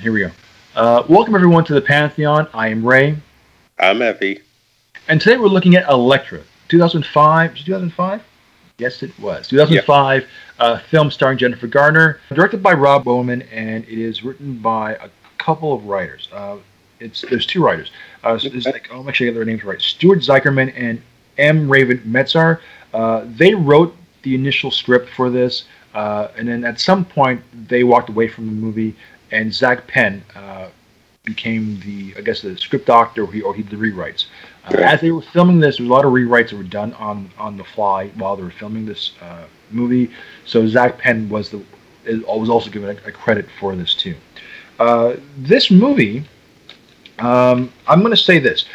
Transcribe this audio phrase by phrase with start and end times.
[0.00, 0.30] Here we go.
[0.74, 2.48] Uh, welcome everyone to the Pantheon.
[2.54, 3.14] I am Ray,
[3.78, 4.40] I'm Effie.
[5.06, 7.50] and today we're looking at Elektra, 2005.
[7.50, 8.22] Was it 2005?
[8.78, 10.24] Yes, it was 2005.
[10.58, 15.10] Uh, film starring Jennifer Garner, directed by Rob Bowman, and it is written by a
[15.36, 16.30] couple of writers.
[16.32, 16.56] Uh,
[16.98, 17.90] it's there's two writers.
[18.24, 19.78] Uh, so there's like, I'll make sure I get their names right.
[19.78, 21.02] Stuart Zicherman and
[21.36, 21.70] M.
[21.70, 22.60] Raven Metzner.
[22.94, 27.84] Uh, they wrote the initial script for this, uh, and then at some point they
[27.84, 28.96] walked away from the movie,
[29.30, 30.68] and Zak Penn uh,
[31.24, 34.26] became the, I guess, the script doctor, or he, or he did the rewrites.
[34.66, 36.92] Uh, As they were filming this, there was a lot of rewrites that were done
[36.94, 40.10] on on the fly while they were filming this uh, movie.
[40.44, 41.62] So Zak Penn was the
[42.26, 44.14] was also given a, a credit for this too.
[44.78, 46.24] Uh, this movie,
[47.18, 48.66] um, I'm going to say this.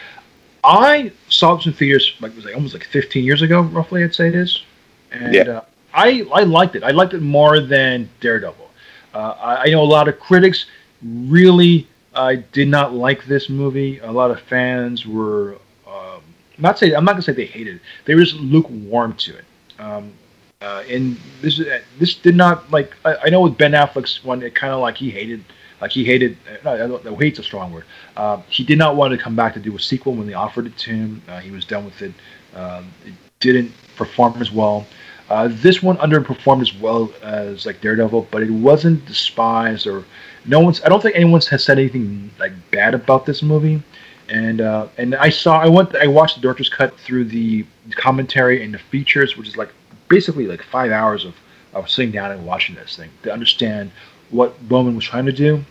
[0.64, 4.04] I saw this in theaters like it was like almost like 15 years ago, roughly.
[4.04, 4.64] I'd say it is,
[5.12, 5.42] and Yeah.
[5.44, 5.62] uh,
[5.94, 6.84] I I liked it.
[6.84, 8.70] I liked it more than Daredevil.
[9.14, 10.66] Uh, I, I know a lot of critics
[11.04, 14.00] really uh, did not like this movie.
[14.00, 16.22] A lot of fans were um,
[16.58, 17.82] not say I'm not gonna say they hated it.
[18.06, 19.46] They were just lukewarm to it.
[19.80, 20.14] Um,
[20.62, 21.62] uh, and this
[22.00, 24.96] this did not like I, I know with Ben Affleck's one, it kind of like
[24.98, 25.44] he hated
[25.82, 26.38] like he hated.
[26.64, 27.86] No, no, hate's a strong word.
[28.16, 30.68] Uh, he did not want to come back to do a sequel when they offered
[30.68, 31.22] it to him.
[31.28, 32.14] Uh, he was done with it.
[32.56, 34.86] Um, it didn't perform as well.
[35.32, 40.04] Uh, this one underperformed as well as like Daredevil, but it wasn't despised or
[40.46, 40.84] no one's.
[40.84, 43.82] I don't think anyone has said anything like bad about this movie.
[44.28, 48.62] And uh, and I saw I went I watched the director's cut through the commentary
[48.62, 49.70] and the features, which is like
[50.10, 51.34] basically like five hours of,
[51.74, 53.90] of sitting down and watching this thing to understand
[54.32, 55.64] what Bowman was trying to do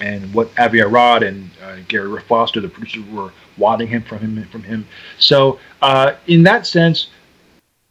[0.00, 4.44] and what Avi Arad and uh, Gary Foster, the producers, were wanting him from him
[4.46, 4.88] from him.
[5.20, 7.06] So uh, in that sense,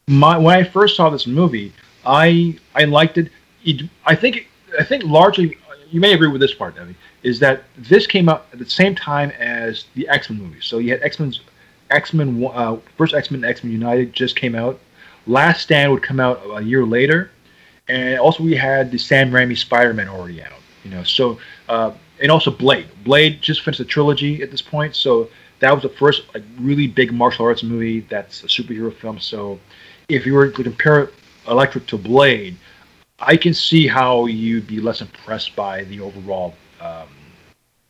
[0.06, 1.72] my when I first saw this movie,
[2.04, 3.30] I I liked it.
[4.04, 5.56] I think I think largely
[5.90, 8.94] you may agree with this part, Debbie, is that this came out at the same
[8.94, 10.64] time as the X Men movies.
[10.64, 11.40] So you had X Men's
[11.90, 14.80] X Men uh, first X Men X Men United just came out.
[15.26, 17.30] Last Stand would come out a year later,
[17.88, 20.52] and also we had the Sam Raimi Spider Man already out.
[20.84, 22.88] You know, so uh, and also Blade.
[23.04, 25.28] Blade just finished the trilogy at this point, so
[25.60, 29.20] that was the first like really big martial arts movie that's a superhero film.
[29.20, 29.60] So
[30.14, 31.10] if you were to compare
[31.48, 32.56] Elektra to Blade,
[33.18, 37.08] I can see how you'd be less impressed by the overall um,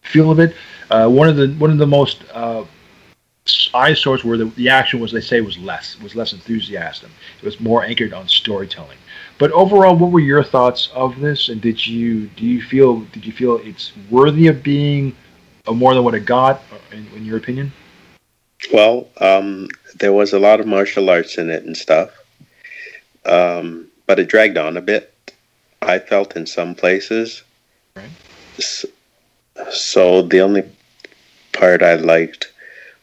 [0.03, 0.55] feel of it.
[0.91, 2.65] Uh, one of the one of the most uh,
[3.75, 7.10] eyesores where the, the action was they say was less was less enthusiastic.
[7.38, 8.99] It was more anchored on storytelling.
[9.39, 11.49] But overall, what were your thoughts of this?
[11.49, 15.16] And did you do you feel did you feel it's worthy of being
[15.71, 17.72] more than what it got, in, in your opinion?
[18.73, 22.11] Well, um, there was a lot of martial arts in it and stuff,
[23.25, 25.09] um, but it dragged on a bit.
[25.81, 27.43] I felt in some places.
[27.97, 28.11] Right.
[28.59, 28.84] S-
[29.71, 30.62] So the only
[31.53, 32.51] part I liked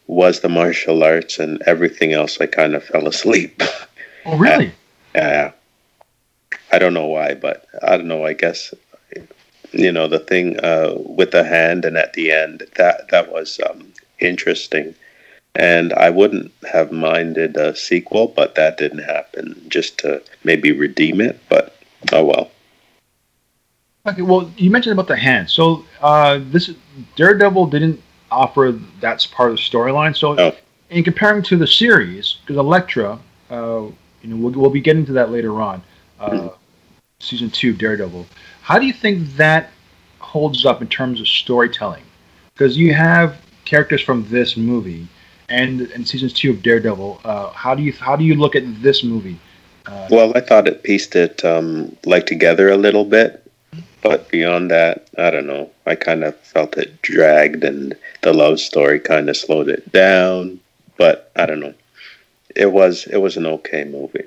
[0.07, 3.61] was the martial arts, and everything else I kind of fell asleep.
[4.25, 4.73] Oh, really?
[5.15, 5.53] Yeah.
[6.73, 8.25] I don't know why, but I don't know.
[8.25, 8.73] I guess
[9.71, 13.59] you know the thing uh, with the hand and at the end that that was
[13.69, 14.93] um, interesting,
[15.55, 19.65] and I wouldn't have minded a sequel, but that didn't happen.
[19.67, 21.75] Just to maybe redeem it, but
[22.13, 22.51] oh well.
[24.07, 25.49] Okay, well, you mentioned about the hand.
[25.49, 26.71] So uh, this
[27.15, 28.01] Daredevil didn't
[28.31, 30.15] offer that's part of the storyline.
[30.15, 30.55] So No.
[30.89, 33.19] in comparing to the series, because Elektra,
[33.51, 33.81] uh,
[34.21, 35.81] you know, we'll, we'll be getting to that later on,
[36.19, 36.53] uh, Mhm.
[37.19, 38.25] season two of Daredevil.
[38.61, 39.71] How do you think that
[40.19, 42.03] holds up in terms of storytelling?
[42.53, 45.07] Because you have characters from this movie
[45.49, 47.21] and and season two of Daredevil.
[47.23, 49.39] Uh, how do you how do you look at this movie?
[49.85, 53.51] Uh, Well, I thought it pieced it um, like together a little bit,
[54.01, 55.71] but beyond that, I don't know.
[55.85, 60.59] I kind of felt it dragged, and the love story kind of slowed it down.
[60.97, 61.73] But I don't know.
[62.55, 64.25] It was it was an okay movie.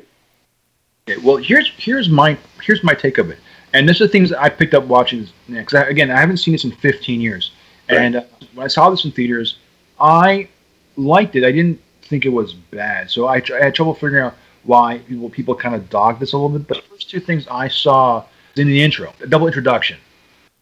[1.08, 3.38] Okay, well, here's here's my here's my take of it,
[3.72, 5.28] and this is things that I picked up watching.
[5.48, 7.52] Because again, I haven't seen this in 15 years,
[7.88, 8.22] and uh,
[8.54, 9.58] when I saw this in theaters,
[10.00, 10.48] I
[10.96, 11.44] liked it.
[11.44, 14.34] I didn't think it was bad, so I, I had trouble figuring out
[14.64, 16.68] why people people kind of dogged this a little bit.
[16.68, 18.24] But the first two things I saw
[18.56, 19.98] in the intro, a double introduction.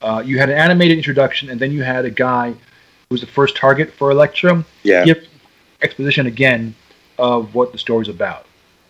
[0.00, 2.56] Uh, you had an animated introduction, and then you had a guy who
[3.11, 5.27] was the first target for Elektra Yeah, give
[5.82, 6.75] exposition again
[7.19, 8.47] of what the story's about.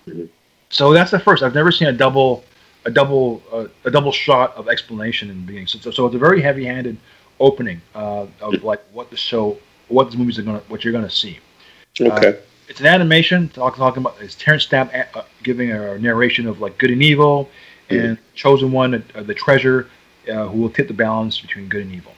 [0.06, 0.28] Mhm.
[0.70, 1.42] So that's the first.
[1.42, 2.44] I've never seen a double,
[2.84, 5.66] a double, uh, a double shot of explanation in the beginning.
[5.66, 6.96] So, so, so it's a very heavy-handed
[7.40, 9.58] opening uh, of like what the show,
[9.90, 11.38] what the movies are gonna, what you're gonna see.
[12.00, 12.38] okay.
[12.68, 16.78] It's an animation talk, talking about is Terence Stamp uh, giving a narration of like
[16.78, 17.48] good and evil,
[17.90, 19.88] and chosen one, uh, the treasure
[20.32, 22.12] uh, who will tip the balance between good and evil.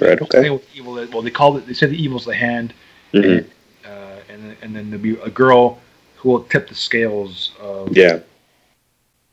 [0.00, 0.20] Right.
[0.22, 0.46] Okay.
[0.74, 0.94] Evil.
[1.12, 1.66] Well, they call it.
[1.66, 2.72] They said the evil's the hand,
[3.12, 3.38] Mhm.
[3.38, 3.50] and,
[3.84, 3.88] uh,
[4.28, 5.80] and then- and then there'll be a girl
[6.16, 7.50] who will tip the scales.
[7.60, 8.20] Of, Yeah.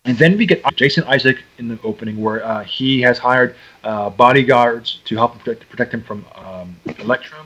[0.09, 4.09] And then we get Jason Isaac in the opening, where uh, he has hired uh,
[4.09, 7.37] bodyguards to help protect, protect him from um, Elektra.
[7.37, 7.43] Uh,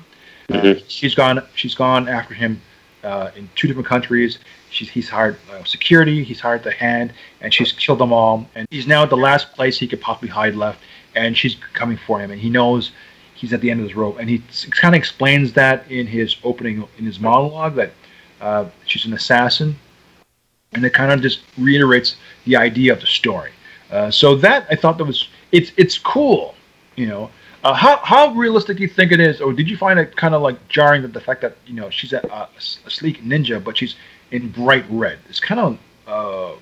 [0.53, 0.83] Mhm.
[0.87, 1.43] she's gone.
[1.55, 2.61] She's gone after him
[3.03, 4.39] uh, in two different countries.
[4.69, 6.23] She's, he's hired uh, security.
[6.23, 7.11] He's hired the hand,
[7.41, 8.47] and she's killed them all.
[8.55, 10.79] And he's now at the last place he could possibly hide left.
[11.15, 12.91] And she's coming for him, and he knows
[13.35, 14.19] he's at the end of his rope.
[14.19, 17.91] And he kind of explains that in his opening, in his monologue, that
[18.39, 19.75] uh, she's an assassin,
[20.75, 22.15] and it kind of just reiterates
[22.45, 23.51] the idea of the story.
[23.91, 26.55] Uh, so that I thought that was it's it's cool,
[26.95, 27.29] you know.
[27.63, 30.35] Uh, how how realistic do you think it is, or did you find it kind
[30.35, 32.49] of like jarring that the fact that you know she's a, a,
[32.85, 33.95] a sleek ninja, but she's
[34.31, 35.19] in bright red?
[35.29, 35.77] It's kind of
[36.07, 36.55] uh,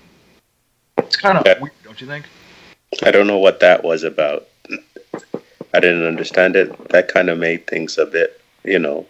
[0.97, 1.59] it's kind of Yeah.
[1.59, 2.25] weird, don't you think?
[3.03, 4.47] I don't know what that was about.
[5.73, 6.89] I didn't understand it.
[6.89, 9.05] That kind of made things a bit, you know.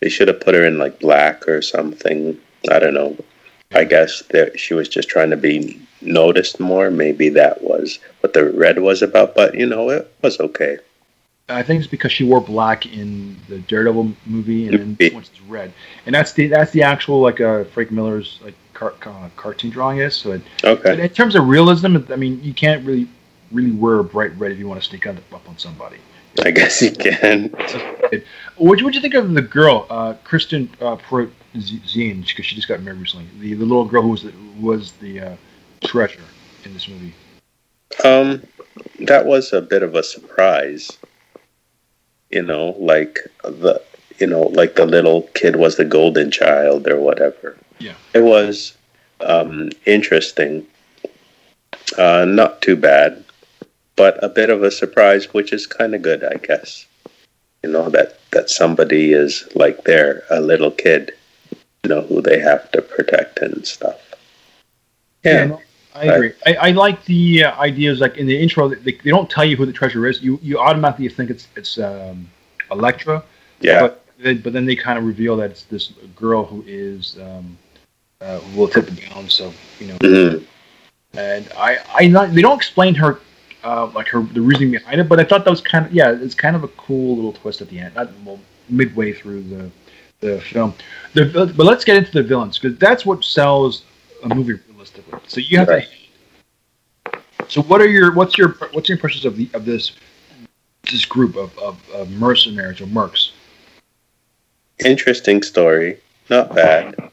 [0.00, 2.38] They should have put her in like black or something.
[2.70, 3.16] I don't know.
[3.72, 6.90] I guess that she was just trying to be noticed more.
[6.90, 9.34] Maybe that was what the red was about.
[9.34, 10.78] But you know, it was okay.
[11.48, 15.14] I think it's because she wore black in the Daredevil movie, and then Yeah.
[15.14, 15.72] one's red,
[16.06, 19.98] and that's the that's the actual like uh, Frank Miller's like car, uh, cartoon drawing
[19.98, 20.16] is.
[20.16, 21.02] So it, But Okay.
[21.02, 23.06] in terms of realism, I mean, you can't really
[23.50, 25.16] really wear a bright red if you want to sneak up
[25.48, 25.96] on somebody.
[26.42, 27.54] I guess you can.
[28.56, 30.96] What would you think of the girl, uh, Kristen uh,
[31.54, 32.26] Zine?
[32.26, 33.26] Because she just got married recently.
[33.38, 35.36] The, the little girl who was the, was the uh,
[35.82, 36.20] treasure
[36.64, 37.14] in this movie.
[38.04, 38.42] Um,
[39.06, 40.90] that was a bit of a surprise.
[42.30, 43.82] You know, like the
[44.18, 47.56] you know, like the little kid was the golden child or whatever.
[47.78, 47.94] Yeah.
[48.12, 48.76] It was
[49.20, 50.66] um, interesting.
[51.96, 53.24] Uh, not too bad,
[54.00, 56.86] but a bit of a surprise, which is kind of good, I guess.
[57.62, 61.12] You know that that somebody is like they're a little kid,
[61.82, 64.00] you know, who they have to protect and stuff.
[65.22, 65.44] Yeah.
[65.52, 65.60] no,
[65.94, 66.32] I agree.
[66.46, 68.68] I, I like the uh, ideas like in the intro.
[68.68, 70.22] They, they don't tell you who the treasure is.
[70.22, 72.26] You you automatically think it's it's um,
[72.70, 73.22] Elektra.
[73.60, 73.80] yeah.
[73.82, 73.92] But
[74.24, 77.58] then, but then they kind of reveal that it's this girl who is um,
[78.22, 79.98] uh, who will tip the balance So you know.
[79.98, 80.44] Mhm.
[81.12, 81.70] And I
[82.00, 83.20] I not they don't explain her
[83.64, 86.12] uh, like her the reasoning behind it, but I thought that was kind of yeah
[86.12, 87.94] it's kind of a cool little twist at the end.
[87.94, 89.70] Not well, midway through the
[90.20, 90.74] the film.
[91.14, 93.84] The, but let's get into the villains because that's what sells
[94.22, 95.18] a movie realistically.
[95.26, 95.88] So you have Right.
[95.88, 97.20] to.
[97.48, 99.92] So what are your what's your what's your impressions of the of this
[100.90, 103.30] this group of, of, of mercenaries or mercs?
[104.84, 105.98] interesting story.
[106.28, 107.10] Not bad.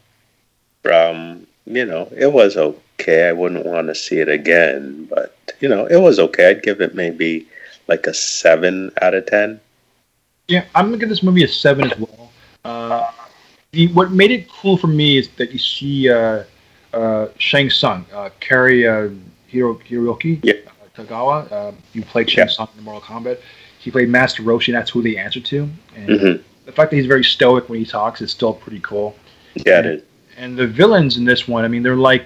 [0.83, 2.79] From you know, it was okay.
[3.05, 6.49] I wouldn't want to see it again, but you know, it was okay.
[6.49, 7.47] I'd give it maybe
[7.87, 9.59] like a seven out of ten.
[10.47, 12.31] Yeah, I'm gonna give this movie a seven as well.
[12.65, 13.11] Uh,
[13.71, 16.43] the, what made it cool for me is that you see uh,
[16.93, 19.09] uh, Shang Tsung, uh, Cary uh,
[19.47, 20.53] Hiro, Hiroki Yeah.
[20.67, 21.51] uh, Tagawa.
[21.51, 22.51] Uh, you played Shang Yeah.
[22.51, 23.39] Tsung in Mortal Kombat.
[23.79, 25.69] He played Master Roshi, and that's who they answer to.
[25.95, 29.15] And hmm the fact that he's very stoic when he talks is still pretty cool.
[29.65, 30.03] Yeah, it is.
[30.37, 32.25] And the villains in this one, I mean, they're like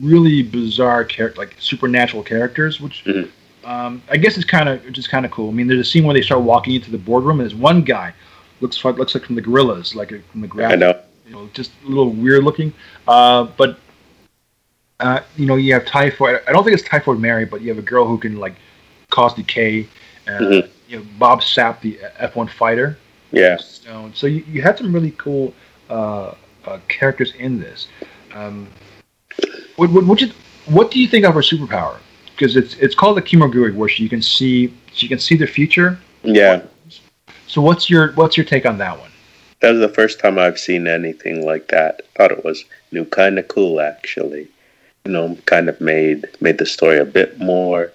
[0.00, 3.28] really bizarre character, like supernatural characters, which Mhm.
[3.64, 5.48] um, I guess is kind of which is kind of cool.
[5.50, 7.82] I mean, there's a scene where they start walking into the boardroom, and there's one
[7.82, 8.12] guy
[8.60, 10.94] looks like looks like from the Gorillaz, like a, from the I graphic, know.
[11.26, 12.72] you know, just a little weird looking.
[13.06, 13.78] Uh, but
[15.00, 16.40] uh, you know, you have Typhoid.
[16.46, 18.54] I don't think it's Typhoid Mary, but you have a girl who can like
[19.10, 19.86] cause decay.
[20.26, 20.68] Uh, Mhm.
[20.88, 22.98] You know, Bob Sapp, the F1 fighter.
[23.32, 23.56] Yeah.
[23.56, 24.12] Stone.
[24.14, 25.54] So you, you had some really cool
[25.88, 26.34] uh,
[26.66, 27.88] uh, characters in this.
[28.34, 28.68] Um,
[29.76, 30.30] what, what, what, you,
[30.66, 31.96] what do you think of her superpower?
[32.30, 35.98] Because it's it's called the kimagure, where she can see she can see the future.
[36.22, 36.62] Yeah.
[37.46, 39.10] So what's your what's your take on that one?
[39.60, 42.02] That was the first time I've seen anything like that.
[42.16, 44.48] Thought it was new, kind of cool, actually.
[45.04, 47.92] You know, kind of made made the story a bit more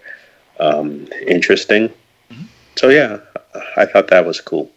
[0.60, 1.90] um, interesting.
[2.32, 2.46] Mhm.
[2.76, 3.20] So yeah,
[3.76, 4.72] I thought that was cool.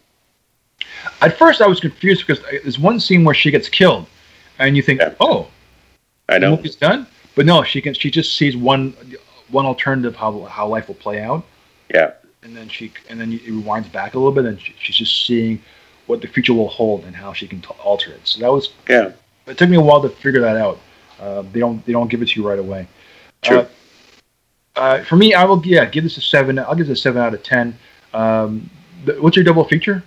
[1.21, 4.07] At first, I was confused because there's one scene where she gets killed,
[4.59, 5.13] and you think, Yeah.
[5.19, 5.47] oh,
[6.31, 6.51] I know.
[6.55, 7.07] movie's done.
[7.35, 8.93] But no, she can she just sees one
[9.49, 11.43] one alternative how how life will play out.
[11.93, 12.11] Yeah.
[12.43, 15.25] and then she and then it rewinds back a little bit, and she, she's just
[15.27, 15.61] seeing
[16.07, 18.21] what the future will hold and how she can t- alter it.
[18.27, 19.11] So that was Yeah.
[19.47, 20.79] it took me a while to figure that out.
[21.19, 22.87] Uh, they don't they don't give it to you right away.
[23.41, 23.59] True.
[23.59, 23.65] Uh,
[24.75, 26.57] uh, for me, I will yeah give this a seven.
[26.59, 27.77] I'll give this a seven out of ten.
[28.13, 28.69] Um,
[29.05, 30.03] th- what's your double feature?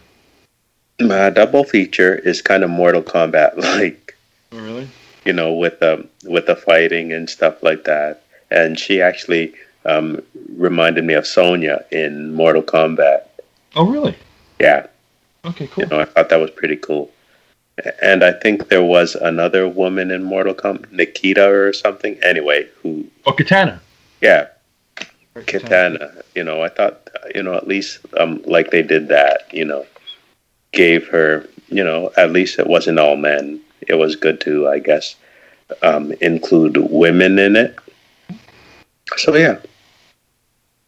[1.01, 4.17] My double feature is kind of Mortal Kombat like,
[4.53, 4.89] Oh, really?
[5.25, 8.23] You know, with the with the fighting and stuff like that.
[8.51, 9.55] And she actually
[9.85, 10.23] um,
[10.57, 13.27] reminded me of Sonya in Mortal Kombat.
[13.77, 14.17] Oh, really?
[14.61, 14.87] Yeah.
[15.45, 15.85] Okay, cool.
[15.85, 17.11] You know, I thought that was pretty cool.
[18.01, 22.17] And I think there was another woman in Mortal Kombat, Nikita or something.
[22.23, 23.05] Anyway, who?
[23.27, 23.81] Oh, Katana.
[24.21, 24.47] Yeah,
[25.47, 26.13] Katana.
[26.35, 29.53] You know, I thought, you know, at least um, like they did that.
[29.53, 29.87] You know,
[30.73, 33.61] gave her, you know, at least it wasn't all men.
[33.89, 35.17] It was good to, I guess,
[35.83, 37.77] um, include women in it.
[39.17, 39.59] So yeah,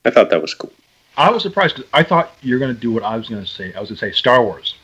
[0.05, 0.73] I thought that was cool.
[1.17, 3.49] I was surprised because I thought you're going to do what I was going to
[3.49, 3.73] say.
[3.75, 4.75] I was going to say Star Wars.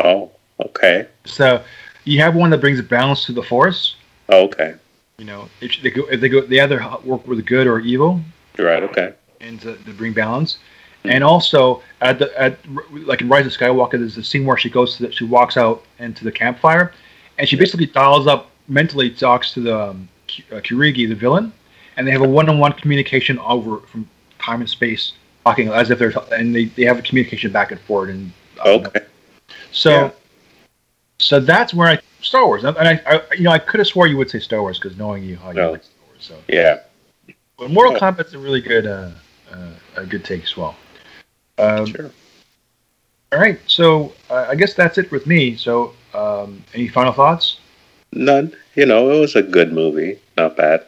[0.00, 0.30] Oh,
[0.60, 1.06] okay.
[1.24, 1.62] So
[2.04, 3.96] you have one that brings balance to the Force.
[4.28, 4.74] Oh, okay.
[5.18, 8.20] You know, if they go, if they go, they either work with good or evil.
[8.58, 8.82] Right.
[8.82, 9.14] Okay.
[9.40, 11.10] And to, to bring balance, mm-hmm.
[11.10, 12.58] and also at the at
[12.90, 15.56] like in Rise of Skywalker, there's a scene where she goes to the, she walks
[15.56, 16.92] out into the campfire,
[17.38, 20.08] and she basically dials up mentally talks to the um,
[20.50, 21.52] uh, Kurigi, the villain,
[21.96, 25.12] and they have a one-on-one communication over from time and space,
[25.44, 28.32] talking as if they're and they, they have a communication back and forth and
[28.64, 29.00] uh, okay.
[29.72, 30.10] So, yeah.
[31.18, 34.06] so that's where I Star Wars, and I, I you know I could have swore
[34.06, 35.72] you would say Star Wars because knowing you how you no.
[35.72, 36.18] like Star Wars.
[36.20, 36.80] So yeah,
[37.58, 37.98] but Mortal yeah.
[37.98, 39.10] Kombat's a really good uh,
[39.50, 40.76] uh, a good take as well.
[41.58, 42.10] Um, sure.
[43.32, 45.56] All right, so uh, I guess that's it with me.
[45.56, 47.58] So, um, any final thoughts?
[48.12, 48.52] None.
[48.74, 50.18] You know, it was a good movie.
[50.36, 50.86] Not bad.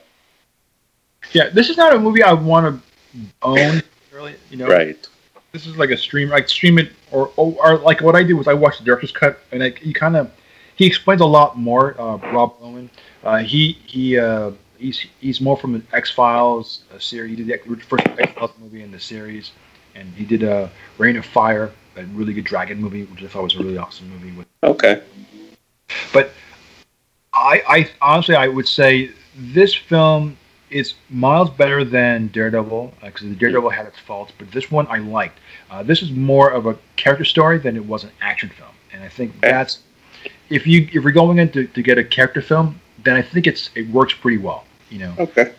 [1.33, 2.83] Yeah, this is not a movie I want
[3.15, 3.83] to own.
[4.13, 4.67] Really, you know.
[4.67, 5.07] Right.
[5.53, 8.49] This is like a stream, like stream it, or, or, like what I do was
[8.49, 10.31] I watch the director's cut, and I, he kind of
[10.77, 11.99] he explains a lot more.
[12.01, 12.91] Uh, Rob Bowman.
[13.25, 17.37] Uh, he he uh, he's he's more from the X Files series.
[17.37, 19.53] He did the first X Files movie in the series,
[19.95, 20.69] and he did a uh,
[20.99, 24.11] Reign of Fire, a really good dragon movie, which I thought was a really awesome
[24.11, 24.37] movie.
[24.37, 25.03] With okay.
[26.13, 26.31] But
[27.33, 30.37] I, I honestly I would say this film
[30.71, 34.87] is miles better than Daredevil because uh, the Daredevil had its faults, but this one
[34.89, 35.39] I liked.
[35.71, 39.03] Uh, this is more of a character story than it was an action film, and
[39.03, 39.81] I think that's
[40.51, 43.47] if you if you're going in to, to get a character film, then I think
[43.47, 44.65] it's it works pretty well.
[44.91, 45.15] You know.
[45.19, 45.53] Okay.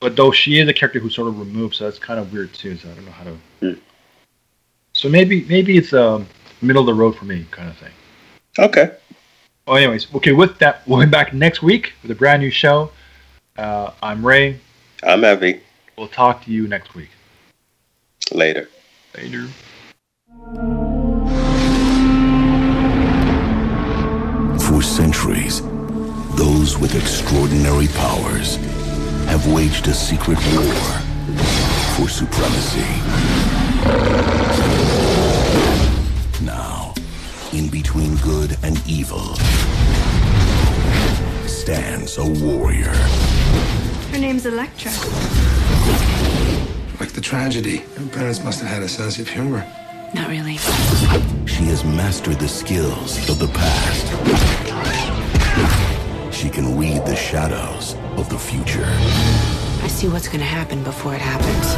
[0.00, 2.52] But though she is a character who's sort of removed, so that's kind of weird
[2.52, 2.76] too.
[2.76, 3.36] So I don't know how to.
[3.60, 3.80] Hmm.
[4.92, 6.26] So maybe maybe it's a um,
[6.60, 7.92] middle of the road for me kind of thing.
[8.58, 8.90] Okay.
[9.66, 10.32] Well, anyways, okay.
[10.32, 12.90] With that, we'll be back next week with a brand new show.
[13.56, 14.58] Uh, I'm Ray.
[15.02, 15.60] I'm Evie.
[15.96, 17.08] We'll talk to you next week.
[18.30, 18.68] Later.
[19.16, 19.46] Later.
[24.58, 25.62] For centuries,
[26.36, 28.56] those with extraordinary powers
[29.26, 30.74] have waged a secret war
[31.96, 32.84] for supremacy.
[37.52, 39.36] Now, in between good and evil,
[41.46, 42.92] stands a warrior.
[44.10, 44.90] Her name's Elektra.
[47.00, 47.78] Like the tragedy.
[47.96, 49.66] Her parents must have had a sense of humor.
[50.14, 50.56] Not really.
[51.46, 54.06] She has mastered the skills of the past.
[56.34, 58.86] She can read the shadows of the future.
[59.82, 61.76] I see what's going to happen before it happens.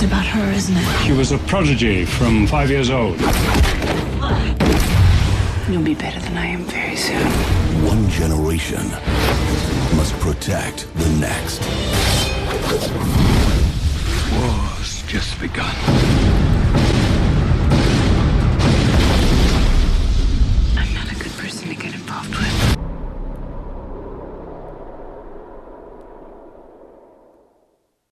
[0.00, 1.04] It's about her, isn't it?
[1.04, 3.20] She was a prodigy from five years old.
[5.68, 7.26] You'll be better than I am very soon.
[7.84, 8.80] One generation
[9.98, 11.60] must protect the next.
[14.40, 16.49] War's just begun.